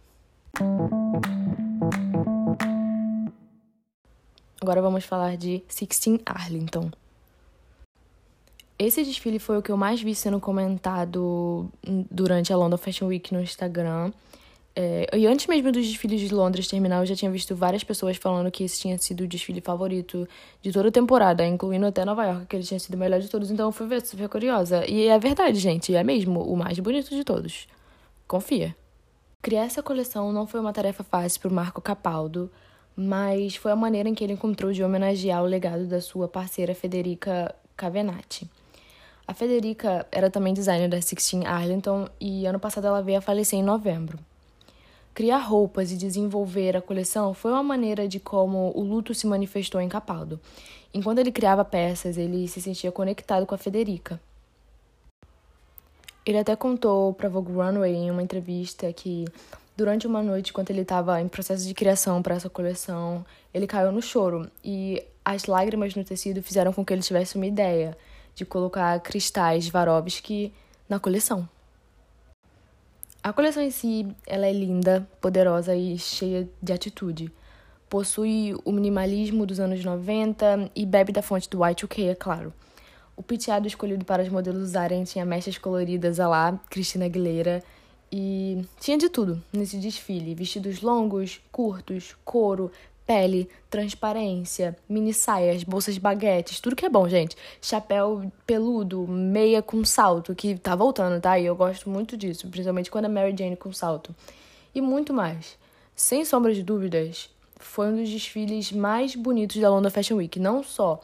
Agora 4.62 4.80
vamos 4.80 5.03
falar 5.03 5.38
de 5.38 5.63
Sixteen 5.68 6.20
Arlington. 6.24 6.91
Esse 8.77 9.03
desfile 9.03 9.39
foi 9.39 9.58
o 9.58 9.62
que 9.62 9.72
eu 9.72 9.75
mais 9.75 10.00
vi 10.00 10.13
sendo 10.13 10.39
comentado 10.39 11.68
durante 12.12 12.53
a 12.53 12.58
London 12.58 12.77
Fashion 12.77 13.08
Week 13.08 13.34
no 13.34 13.41
Instagram. 13.41 14.13
É, 14.75 15.18
e 15.18 15.25
antes 15.25 15.48
mesmo 15.48 15.72
dos 15.72 15.88
desfiles 15.88 16.22
de 16.22 16.32
Londres 16.32 16.68
terminar, 16.68 17.00
eu 17.00 17.08
já 17.08 17.15
tinha 17.15 17.32
visto 17.32 17.56
várias 17.56 17.84
pessoas 17.84 18.18
falando 18.18 18.51
que 18.51 18.63
esse 18.63 18.80
tinha 18.80 18.96
sido 19.00 19.24
o 19.24 19.27
desfile 19.27 19.62
favorito 19.62 20.27
de 20.62 20.72
toda 20.72 20.89
a 20.89 20.91
temporada, 20.91 21.44
incluindo 21.44 21.88
até 21.88 22.06
Nova 22.06 22.24
York, 22.24 22.46
que 22.46 22.56
ele 22.56 22.63
tinha 22.63 22.80
sido 22.80 22.94
o 22.94 22.98
melhor 23.00 23.20
de 23.20 23.30
todos. 23.30 23.50
Então 23.50 23.68
eu 23.68 23.72
fui 23.72 23.88
ver, 23.88 24.06
super 24.06 24.30
curiosa. 24.30 24.86
E 24.88 25.08
é 25.08 25.18
verdade, 25.18 25.58
gente, 25.60 25.96
é 25.96 26.03
mesmo 26.03 26.39
o 26.39 26.56
mais 26.56 26.77
bonito 26.77 27.10
de 27.10 27.24
todos. 27.24 27.68
Confia. 28.27 28.75
Criar 29.41 29.63
essa 29.63 29.82
coleção 29.82 30.32
não 30.32 30.46
foi 30.46 30.60
uma 30.60 30.72
tarefa 30.72 31.03
fácil 31.03 31.41
para 31.41 31.50
o 31.50 31.53
Marco 31.53 31.82
Capaldo, 31.82 32.51
mas 32.95 33.55
foi 33.55 33.71
a 33.71 33.75
maneira 33.75 34.10
em 34.10 34.13
que 34.13 34.24
ele 34.24 34.33
encontrou 34.33 34.71
de 34.71 34.83
homenagear 34.83 35.43
o 35.43 35.48
legado 35.48 35.86
da 35.86 36.01
sua 36.01 36.27
parceira 36.27 36.75
Federica 36.75 37.53
Cavenati. 37.75 38.50
A 39.27 39.33
Federica 39.33 40.05
era 40.12 40.29
também 40.29 40.53
designer 40.53 40.89
da 40.89 41.01
Sixteen 41.01 41.45
Arlington 41.45 42.07
e 42.19 42.45
ano 42.45 42.60
passado 42.60 42.88
ela 42.88 43.01
veio 43.01 43.19
a 43.19 43.21
falecer 43.21 43.57
em 43.57 43.63
novembro. 43.63 44.19
Criar 45.13 45.39
roupas 45.39 45.91
e 45.91 45.98
desenvolver 45.98 46.75
a 46.75 46.81
coleção 46.81 47.33
foi 47.33 47.51
uma 47.51 47.63
maneira 47.63 48.07
de 48.07 48.19
como 48.19 48.71
o 48.75 48.81
luto 48.81 49.13
se 49.13 49.27
manifestou 49.27 49.81
em 49.81 49.89
Capaldo. 49.89 50.39
Enquanto 50.93 51.19
ele 51.19 51.31
criava 51.31 51.63
peças, 51.63 52.17
ele 52.17 52.48
se 52.48 52.62
sentia 52.62 52.91
conectado 52.91 53.45
com 53.45 53.55
a 53.55 53.57
Federica. 53.57 54.19
Ele 56.25 56.38
até 56.38 56.55
contou 56.55 57.13
para 57.13 57.29
Vogue 57.29 57.51
Runway 57.51 57.93
em 57.93 58.12
uma 58.12 58.21
entrevista 58.21 58.91
que 58.93 59.25
durante 59.82 60.06
uma 60.06 60.22
noite, 60.22 60.52
enquanto 60.52 60.70
ele 60.70 60.82
estava 60.82 61.20
em 61.20 61.28
processo 61.28 61.68
de 61.68 61.74
criação 61.74 62.22
para 62.22 62.36
essa 62.36 62.48
coleção, 62.48 63.26
ele 63.52 63.66
caiu 63.66 63.92
no 63.92 64.00
choro 64.00 64.48
e 64.64 65.04
as 65.26 65.46
lágrimas 65.46 65.96
no 65.96 66.04
tecido 66.04 66.44
fizeram 66.44 66.72
com 66.72 66.86
que 66.86 66.94
ele 66.94 67.02
tivesse 67.02 67.36
uma 67.36 67.48
ideia 67.48 67.98
de 68.36 68.46
colocar 68.46 69.00
cristais 69.00 69.66
Swarovski 69.66 70.54
na 70.88 71.00
coleção. 71.00 71.50
A 73.24 73.34
coleção 73.34 73.64
em 73.64 73.72
si, 73.72 74.08
ela 74.28 74.46
é 74.46 74.54
linda, 74.54 75.08
poderosa 75.20 75.76
e 75.76 75.98
cheia 75.98 76.48
de 76.62 76.72
atitude. 76.72 77.32
Possui 77.90 78.56
o 78.64 78.72
minimalismo 78.72 79.48
dos 79.48 79.60
anos 79.60 79.84
90 79.84 80.70
e 80.76 80.86
bebe 80.86 81.12
da 81.12 81.24
fonte 81.24 81.50
do 81.50 81.58
Y2K, 81.58 82.12
é 82.12 82.16
claro. 82.16 82.54
O 83.18 83.24
penteado 83.24 83.68
escolhido 83.68 84.06
para 84.06 84.22
os 84.22 84.30
modelos 84.30 84.62
usarem 84.62 85.04
tinha 85.06 85.26
mechas 85.26 85.58
coloridas 85.58 86.20
a 86.20 86.28
lá, 86.28 86.60
Cristina 86.70 87.06
Aguilera, 87.06 87.64
e 88.12 88.65
tinha 88.80 88.98
de 88.98 89.10
tudo 89.10 89.41
nesse 89.53 89.77
desfile: 89.77 90.36
vestidos 90.36 90.82
longos, 90.82 91.39
curtos, 91.51 92.15
couro, 92.25 92.72
pele, 93.06 93.50
transparência, 93.70 94.77
mini 94.88 95.13
saias, 95.13 95.63
bolsas 95.63 95.98
baguetes, 95.98 96.60
tudo 96.60 96.75
que 96.75 96.86
é 96.86 96.89
bom, 96.89 97.08
gente. 97.08 97.36
Chapéu 97.62 98.32
peludo, 98.46 99.08
meia 99.08 99.62
com 99.62 99.84
salto, 99.86 100.36
que 100.36 100.56
tá 100.58 100.75
voltando, 100.75 101.22
tá? 101.22 101.39
E 101.39 101.46
eu 101.46 101.56
gosto 101.56 101.89
muito 101.89 102.18
disso, 102.18 102.48
principalmente 102.48 102.91
quando 102.91 103.06
é 103.06 103.08
Mary 103.08 103.36
Jane 103.38 103.56
com 103.56 103.72
salto. 103.72 104.13
E 104.74 104.82
muito 104.82 105.13
mais. 105.13 105.58
Sem 105.96 106.25
sombra 106.25 106.53
de 106.53 106.63
dúvidas, 106.63 107.30
foi 107.60 107.88
um 107.88 107.98
dos 107.98 108.10
desfiles 108.10 108.72
mais 108.72 109.15
bonitos 109.15 109.58
da 109.62 109.70
London 109.70 109.89
Fashion 109.89 110.18
Week, 110.18 110.39
não 110.39 110.63
só 110.63 111.00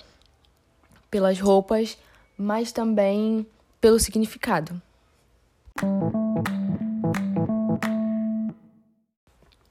pelas 1.09 1.39
roupas, 1.39 1.97
mas 2.37 2.71
também 2.71 3.45
pelo 3.79 3.99
significado. 3.99 4.81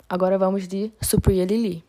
Agora 0.08 0.38
vamos 0.38 0.68
de 0.68 0.92
Supriya 1.02 1.44
Lili. 1.44 1.84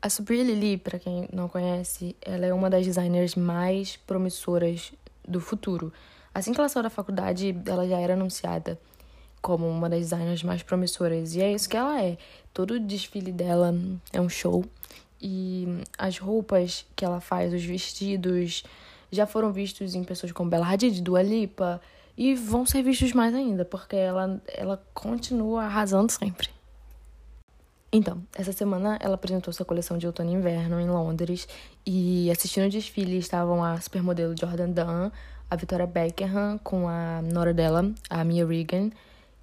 A 0.00 0.08
Supriya 0.08 0.44
Lili, 0.44 0.76
para 0.76 0.98
quem 0.98 1.28
não 1.32 1.48
conhece, 1.48 2.14
ela 2.22 2.46
é 2.46 2.54
uma 2.54 2.70
das 2.70 2.86
designers 2.86 3.34
mais 3.34 3.96
promissoras 3.96 4.92
do 5.26 5.40
futuro. 5.40 5.92
Assim 6.32 6.52
que 6.52 6.60
ela 6.60 6.68
saiu 6.68 6.84
da 6.84 6.90
faculdade, 6.90 7.60
ela 7.66 7.86
já 7.88 7.98
era 7.98 8.14
anunciada 8.14 8.78
como 9.42 9.68
uma 9.68 9.88
das 9.88 10.00
designers 10.00 10.42
mais 10.42 10.62
promissoras. 10.62 11.34
E 11.34 11.42
é 11.42 11.52
isso 11.52 11.68
que 11.68 11.76
ela 11.76 12.02
é. 12.02 12.16
Todo 12.54 12.78
desfile 12.78 13.32
dela 13.32 13.74
é 14.12 14.20
um 14.20 14.28
show. 14.28 14.64
E 15.20 15.66
as 15.98 16.18
roupas 16.18 16.86
que 16.94 17.04
ela 17.04 17.20
faz, 17.20 17.52
os 17.52 17.64
vestidos, 17.64 18.62
já 19.10 19.26
foram 19.26 19.52
vistos 19.52 19.94
em 19.94 20.04
pessoas 20.04 20.30
como 20.32 20.48
Bella 20.48 20.66
Hadid, 20.66 21.02
Dua 21.02 21.22
Lipa, 21.22 21.80
e 22.18 22.34
vão 22.34 22.66
ser 22.66 22.82
vistos 22.82 23.12
mais 23.12 23.32
ainda, 23.32 23.64
porque 23.64 23.94
ela, 23.94 24.42
ela 24.48 24.82
continua 24.92 25.62
arrasando 25.62 26.10
sempre. 26.10 26.48
Então, 27.92 28.20
essa 28.34 28.52
semana 28.52 28.98
ela 29.00 29.14
apresentou 29.14 29.52
sua 29.52 29.64
coleção 29.64 29.96
de 29.96 30.04
outono 30.04 30.28
e 30.30 30.34
inverno 30.34 30.80
em 30.80 30.90
Londres 30.90 31.46
e 31.86 32.28
assistindo 32.28 32.66
o 32.66 32.68
desfile 32.68 33.16
estavam 33.18 33.62
a 33.62 33.80
supermodelo 33.80 34.34
Jordan 34.38 34.70
Dunn, 34.70 35.10
a 35.48 35.56
Victoria 35.56 35.86
Beckham 35.86 36.58
com 36.58 36.88
a 36.88 37.22
nora 37.22 37.54
dela, 37.54 37.88
a 38.10 38.24
Mia 38.24 38.44
Regan, 38.44 38.90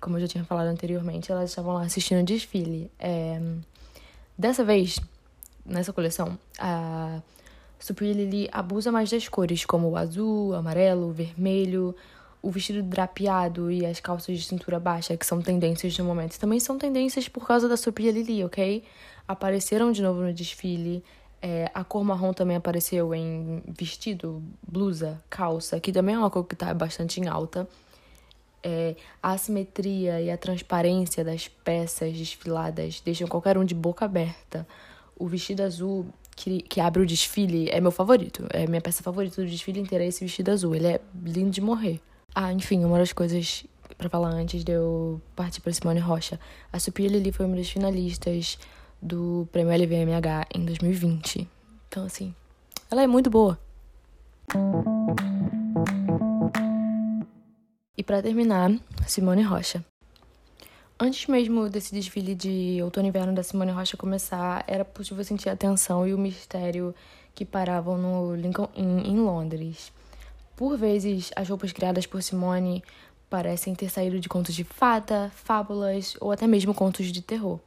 como 0.01 0.17
eu 0.17 0.21
já 0.21 0.27
tinha 0.27 0.43
falado 0.43 0.67
anteriormente, 0.67 1.31
elas 1.31 1.51
estavam 1.51 1.75
lá 1.75 1.83
assistindo 1.83 2.19
o 2.19 2.25
desfile. 2.25 2.91
É... 2.99 3.41
Dessa 4.37 4.65
vez, 4.65 4.99
nessa 5.65 5.93
coleção, 5.93 6.37
a 6.59 7.21
Supreme 7.79 8.25
Lily 8.25 8.49
abusa 8.51 8.91
mais 8.91 9.09
das 9.09 9.29
cores, 9.29 9.63
como 9.63 9.91
o 9.91 9.95
azul, 9.95 10.49
o 10.49 10.55
amarelo, 10.55 11.07
o 11.07 11.13
vermelho, 11.13 11.95
o 12.45 12.51
vestido 12.51 12.83
drapeado 12.83 13.71
e 13.71 13.83
as 13.83 13.99
calças 13.99 14.37
de 14.37 14.45
cintura 14.45 14.79
baixa, 14.79 15.17
que 15.17 15.25
são 15.25 15.41
tendências 15.41 15.97
no 15.97 16.05
momento, 16.05 16.39
também 16.39 16.59
são 16.59 16.77
tendências 16.77 17.27
por 17.27 17.47
causa 17.47 17.67
da 17.67 17.75
Supreme 17.75 18.11
Lily, 18.11 18.43
ok? 18.43 18.83
Apareceram 19.27 19.91
de 19.91 20.03
novo 20.03 20.21
no 20.21 20.31
desfile. 20.31 21.03
É, 21.41 21.71
a 21.73 21.83
cor 21.83 22.03
marrom 22.03 22.33
também 22.33 22.55
apareceu 22.55 23.15
em 23.15 23.63
vestido, 23.67 24.43
blusa, 24.61 25.19
calça, 25.27 25.79
que 25.79 25.91
também 25.91 26.13
é 26.13 26.19
uma 26.19 26.29
cor 26.29 26.43
que 26.45 26.53
está 26.53 26.71
bastante 26.71 27.19
em 27.19 27.27
alta. 27.27 27.67
É, 28.63 28.95
a 29.23 29.31
assimetria 29.31 30.21
e 30.21 30.29
a 30.29 30.37
transparência 30.37 31.23
das 31.23 31.47
peças 31.47 32.15
desfiladas 32.15 33.01
deixam 33.01 33.27
qualquer 33.27 33.57
um 33.57 33.65
de 33.65 33.73
boca 33.73 34.05
aberta. 34.05 34.67
O 35.17 35.27
vestido 35.27 35.63
azul 35.63 36.05
que, 36.35 36.61
que 36.61 36.79
abre 36.79 37.01
o 37.01 37.07
desfile 37.07 37.69
é 37.71 37.81
meu 37.81 37.91
favorito. 37.91 38.45
É 38.51 38.67
minha 38.67 38.81
peça 38.81 39.01
favorita 39.01 39.41
do 39.41 39.47
desfile 39.47 39.79
inteiro 39.79 40.03
é 40.03 40.07
esse 40.07 40.23
vestido 40.23 40.51
azul. 40.51 40.75
Ele 40.75 40.87
é 40.87 41.01
lindo 41.23 41.49
de 41.49 41.61
morrer. 41.61 41.99
Ah, 42.37 42.51
enfim, 42.51 42.83
uma 42.83 42.97
das 42.97 43.13
coisas 43.13 43.65
para 43.97 44.09
falar 44.09 44.27
antes 44.27 44.61
de 44.61 44.73
eu 44.73 45.21
partir 45.37 45.61
para 45.61 45.71
Simone 45.71 46.01
Rocha. 46.01 46.37
A 46.69 46.77
Supia 46.77 47.07
Lili 47.07 47.31
foi 47.31 47.45
uma 47.45 47.55
das 47.55 47.69
finalistas 47.69 48.59
do 49.01 49.47
Prêmio 49.53 49.73
LVMH 49.73 50.47
em 50.53 50.65
2020. 50.65 51.47
Então, 51.87 52.03
assim, 52.03 52.35
ela 52.91 53.01
é 53.01 53.07
muito 53.07 53.29
boa. 53.29 53.57
E 57.97 58.03
para 58.03 58.21
terminar, 58.21 58.69
Simone 59.07 59.41
Rocha. 59.41 59.81
Antes 60.99 61.27
mesmo 61.27 61.69
desse 61.69 61.93
desfile 61.93 62.35
de 62.35 62.79
outono 62.83 63.07
e 63.07 63.09
inverno 63.09 63.33
da 63.33 63.43
Simone 63.43 63.71
Rocha 63.71 63.95
começar, 63.95 64.65
era 64.67 64.83
possível 64.83 65.23
sentir 65.23 65.47
a 65.47 65.55
tensão 65.55 66.05
e 66.05 66.13
o 66.13 66.17
mistério 66.17 66.93
que 67.33 67.45
paravam 67.45 67.97
no 67.97 68.35
Lincoln 68.35 68.67
Inn 68.75 68.99
em 69.05 69.19
Londres. 69.19 69.93
Por 70.55 70.77
vezes, 70.77 71.31
as 71.35 71.49
roupas 71.49 71.73
criadas 71.73 72.05
por 72.05 72.23
Simone 72.23 72.83
parecem 73.29 73.75
ter 73.75 73.89
saído 73.89 74.19
de 74.19 74.29
contos 74.29 74.55
de 74.55 74.63
fada, 74.63 75.31
fábulas 75.35 76.15
ou 76.21 76.31
até 76.31 76.47
mesmo 76.47 76.73
contos 76.73 77.07
de 77.07 77.21
terror. 77.21 77.59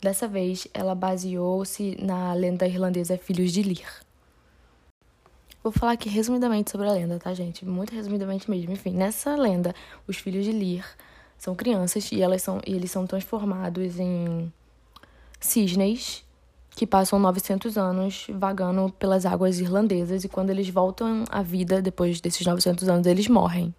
Dessa 0.00 0.28
vez, 0.28 0.68
ela 0.72 0.94
baseou-se 0.94 1.96
na 2.00 2.32
lenda 2.32 2.66
irlandesa 2.66 3.18
Filhos 3.18 3.52
de 3.52 3.62
Lir. 3.62 3.88
Vou 5.60 5.72
falar 5.72 5.92
aqui 5.92 6.08
resumidamente 6.08 6.70
sobre 6.70 6.86
a 6.86 6.92
lenda, 6.92 7.18
tá, 7.18 7.34
gente? 7.34 7.64
Muito 7.66 7.92
resumidamente 7.92 8.48
mesmo. 8.48 8.72
Enfim, 8.72 8.92
nessa 8.92 9.34
lenda, 9.34 9.74
os 10.06 10.16
filhos 10.16 10.44
de 10.44 10.52
Lir 10.52 10.84
são 11.36 11.56
crianças 11.56 12.12
e 12.12 12.22
elas 12.22 12.42
são 12.42 12.60
e 12.64 12.72
eles 12.72 12.90
são 12.92 13.04
transformados 13.04 13.98
em 13.98 14.52
cisnes 15.40 16.24
que 16.78 16.86
passam 16.86 17.18
900 17.18 17.76
anos 17.76 18.28
vagando 18.30 18.88
pelas 19.00 19.26
águas 19.26 19.58
irlandesas 19.58 20.22
e 20.22 20.28
quando 20.28 20.50
eles 20.50 20.68
voltam 20.68 21.24
à 21.28 21.42
vida 21.42 21.82
depois 21.82 22.20
desses 22.20 22.46
900 22.46 22.88
anos 22.88 23.04
eles 23.04 23.26
morrem. 23.26 23.74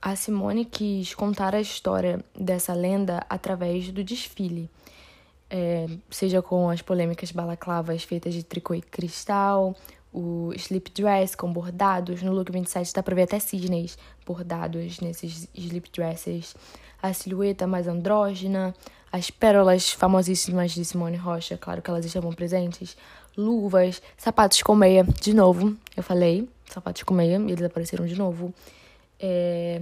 A 0.00 0.16
Simone 0.16 0.64
quis 0.64 1.14
contar 1.14 1.54
a 1.54 1.60
história 1.60 2.24
dessa 2.34 2.72
lenda 2.72 3.22
através 3.28 3.92
do 3.92 4.02
desfile, 4.02 4.70
é, 5.50 5.86
seja 6.08 6.40
com 6.40 6.70
as 6.70 6.80
polêmicas 6.80 7.30
balaclavas 7.30 8.02
feitas 8.02 8.32
de 8.32 8.42
tricô 8.42 8.72
e 8.74 8.80
cristal, 8.80 9.76
o 10.12 10.52
slip 10.54 10.90
dress 10.92 11.36
com 11.36 11.52
bordados. 11.52 12.22
No 12.22 12.32
look 12.32 12.50
27 12.50 12.92
dá 12.92 13.02
pra 13.02 13.14
ver 13.14 13.22
até 13.22 13.38
cisnes 13.38 13.96
bordados 14.26 15.00
nesses 15.00 15.48
slip 15.54 15.90
dresses. 15.90 16.54
A 17.02 17.12
silhueta 17.12 17.66
mais 17.66 17.88
andrógena, 17.88 18.74
as 19.10 19.30
pérolas 19.30 19.90
famosíssimas 19.90 20.72
de 20.72 20.84
Simone 20.84 21.16
Rocha, 21.16 21.58
claro 21.58 21.82
que 21.82 21.90
elas 21.90 22.04
estavam 22.04 22.32
presentes. 22.32 22.96
Luvas, 23.36 24.00
sapatos 24.16 24.62
com 24.62 24.74
meia, 24.74 25.04
de 25.20 25.34
novo, 25.34 25.76
eu 25.96 26.02
falei, 26.02 26.48
sapatos 26.66 27.02
com 27.02 27.14
meia, 27.14 27.38
e 27.38 27.50
eles 27.50 27.62
apareceram 27.62 28.06
de 28.06 28.16
novo. 28.16 28.54
É... 29.18 29.80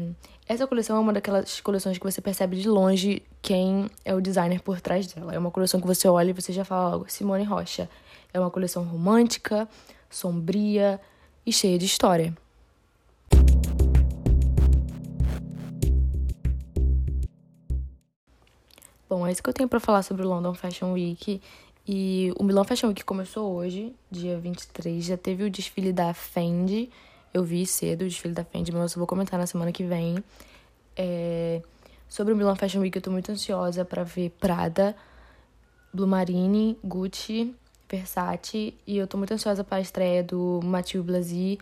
Essa 0.49 0.67
coleção 0.67 0.97
é 0.97 1.01
uma 1.01 1.13
daquelas 1.13 1.61
coleções 1.61 1.97
que 1.97 2.05
você 2.05 2.21
percebe 2.21 2.57
de 2.57 2.69
longe 2.69 3.23
quem 3.41 3.89
é 4.05 4.13
o 4.13 4.21
designer 4.21 4.61
por 4.61 4.81
trás 4.81 5.07
dela. 5.07 5.33
É 5.33 5.39
uma 5.39 5.51
coleção 5.51 5.81
que 5.81 5.87
você 5.87 6.09
olha 6.09 6.31
e 6.31 6.33
você 6.33 6.53
já 6.53 6.65
fala 6.65 7.05
Simone 7.07 7.45
Rocha. 7.45 7.89
É 8.35 8.41
uma 8.41 8.51
coleção 8.51 8.83
romântica, 8.83 9.69
sombria 10.11 11.01
e 11.47 11.53
cheia 11.53 11.79
de 11.79 11.87
história. 11.87 12.37
Bom, 19.09 19.27
é 19.27 19.33
isso 19.33 19.43
que 19.43 19.49
eu 19.49 19.55
tenho 19.55 19.69
para 19.69 19.81
falar 19.81 20.03
sobre 20.03 20.25
o 20.25 20.29
London 20.29 20.55
Fashion 20.55 20.93
Week. 20.93 21.41
E 21.87 22.33
o 22.39 22.45
Milan 22.45 22.63
Fashion 22.63 22.89
Week 22.89 23.05
começou 23.05 23.53
hoje, 23.53 23.93
dia 24.11 24.39
23. 24.39 25.05
Já 25.05 25.17
teve 25.17 25.43
o 25.43 25.51
desfile 25.51 25.93
da 25.93 26.15
Fendi. 26.15 26.89
Eu 27.35 27.43
vi 27.43 27.67
cedo 27.67 28.03
o 28.03 28.09
desfile 28.09 28.35
da 28.35 28.45
Fendi, 28.45 28.71
mas 28.71 28.93
eu 28.93 28.99
vou 28.99 29.07
comentar 29.07 29.39
na 29.39 29.47
semana 29.47 29.73
que 29.73 29.83
vem. 29.83 30.23
É... 30.97 31.63
Sobre 32.09 32.33
o 32.33 32.37
Milan 32.37 32.55
Fashion 32.55 32.81
Week, 32.81 32.97
eu 32.97 33.03
tô 33.03 33.11
muito 33.11 33.33
ansiosa 33.33 33.85
para 33.85 34.05
ver 34.05 34.31
Prada 34.39 34.95
Blue 35.93 36.07
Marine, 36.07 36.79
Gucci, 36.85 37.55
Versace 37.91 38.75
e 38.87 38.97
eu 38.97 39.07
tô 39.07 39.19
muito 39.19 39.35
ansiosa 39.35 39.65
para 39.65 39.79
a 39.79 39.81
estreia 39.81 40.23
do 40.23 40.61
Mathieu 40.63 41.03
Blasi 41.03 41.59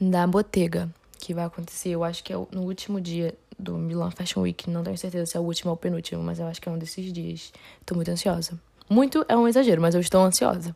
da 0.00 0.26
Bottega, 0.26 0.90
que 1.18 1.32
vai 1.32 1.44
acontecer, 1.44 1.90
eu 1.90 2.04
acho 2.04 2.22
que 2.22 2.32
é 2.32 2.36
no 2.52 2.62
último 2.62 3.00
dia 3.00 3.34
do 3.58 3.76
Milan 3.76 4.10
Fashion 4.10 4.42
Week. 4.42 4.68
Não 4.68 4.82
tenho 4.82 4.96
certeza 4.96 5.26
se 5.26 5.36
é 5.36 5.40
o 5.40 5.42
último 5.42 5.70
ou 5.70 5.74
o 5.74 5.78
penúltimo, 5.78 6.22
mas 6.22 6.38
eu 6.38 6.46
acho 6.46 6.60
que 6.60 6.68
é 6.68 6.72
um 6.72 6.78
desses 6.78 7.12
dias. 7.12 7.52
Tô 7.84 7.94
muito 7.94 8.10
ansiosa. 8.10 8.58
Muito 8.88 9.24
é 9.28 9.36
um 9.36 9.46
exagero, 9.46 9.80
mas 9.80 9.94
eu 9.94 10.00
estou 10.00 10.22
ansiosa. 10.22 10.74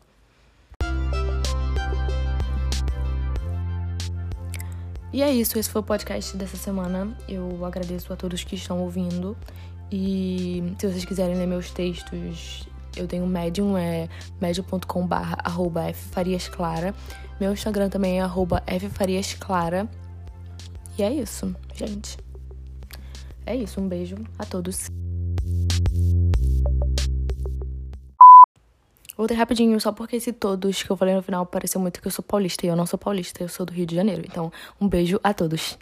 E 5.11 5.21
é 5.21 5.31
isso, 5.31 5.57
esse 5.57 5.69
foi 5.69 5.81
o 5.81 5.83
podcast 5.83 6.35
dessa 6.35 6.57
semana. 6.57 7.17
Eu 7.27 7.63
agradeço 7.65 8.11
a 8.11 8.15
todos 8.15 8.43
que 8.43 8.55
estão 8.55 8.81
ouvindo. 8.81 9.35
E 9.91 10.73
se 10.77 10.87
vocês 10.87 11.05
quiserem 11.05 11.35
ler 11.35 11.47
meus 11.47 11.71
textos, 11.71 12.67
eu 12.95 13.07
tenho 13.07 13.25
Medium, 13.27 13.77
é 13.77 14.07
medium.com 14.39 15.05
barra 15.07 15.37
arroba 15.43 15.93
ffariasclara. 15.93 16.93
Meu 17.39 17.51
Instagram 17.51 17.89
também 17.89 18.19
é 18.19 18.21
arroba 18.21 18.63
ffariasclara. 18.67 19.89
E 20.97 21.03
é 21.03 21.11
isso, 21.11 21.53
gente. 21.73 22.17
É 23.45 23.55
isso, 23.55 23.79
um 23.79 23.87
beijo 23.87 24.15
a 24.39 24.45
todos. 24.45 24.89
Voltei 29.17 29.37
rapidinho, 29.37 29.79
só 29.79 29.93
porque 29.93 30.17
esse 30.17 30.33
todos 30.33 30.83
que 30.83 30.89
eu 30.89 30.97
falei 30.97 31.15
no 31.15 31.21
final 31.21 31.45
pareceu 31.45 31.79
muito 31.79 32.01
que 32.01 32.07
eu 32.07 32.11
sou 32.11 32.23
paulista. 32.23 32.65
E 32.65 32.69
eu 32.69 32.75
não 32.75 32.85
sou 32.85 32.99
paulista, 32.99 33.43
eu 33.43 33.47
sou 33.47 33.65
do 33.65 33.71
Rio 33.71 33.85
de 33.85 33.95
Janeiro. 33.95 34.23
Então, 34.25 34.51
um 34.79 34.89
beijo 34.89 35.19
a 35.23 35.33
todos. 35.33 35.77